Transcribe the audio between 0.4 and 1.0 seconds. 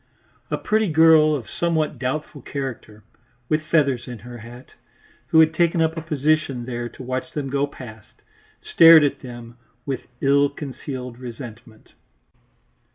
A pretty